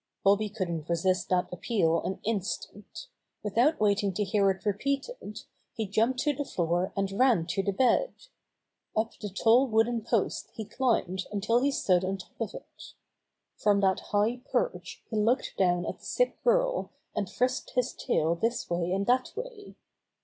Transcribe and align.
Bobby 0.23 0.49
couldn't 0.49 0.89
resist 0.89 1.29
that 1.29 1.47
appeal 1.53 2.01
an 2.01 2.19
in 2.23 2.41
stant. 2.41 3.05
Without 3.43 3.79
waiting 3.79 4.11
to 4.13 4.23
hear 4.23 4.49
it 4.49 4.65
repeated 4.65 5.43
he 5.75 5.85
jumped 5.85 6.17
to 6.21 6.33
the 6.33 6.43
floor 6.43 6.91
and 6.97 7.11
ran 7.19 7.45
to 7.45 7.61
the 7.61 7.71
bed. 7.71 8.11
Up 8.97 9.13
the 9.19 9.29
tall 9.29 9.67
wooden 9.67 10.01
post 10.01 10.49
he 10.55 10.65
climbed 10.65 11.27
until 11.31 11.61
he 11.61 11.69
stood 11.69 12.03
on 12.03 12.17
top 12.17 12.41
of 12.41 12.55
it. 12.55 12.95
From 13.59 13.79
that 13.81 13.99
high 14.09 14.37
perch 14.51 15.03
he 15.11 15.17
looked 15.17 15.53
down 15.55 15.85
at 15.85 15.99
the 15.99 16.05
sick 16.05 16.43
girl 16.43 16.89
and 17.15 17.29
frisked 17.29 17.73
his 17.75 17.93
tail 17.93 18.33
this 18.33 18.71
way 18.71 18.91
and 18.91 19.05
that 19.05 19.31
way. 19.35 19.75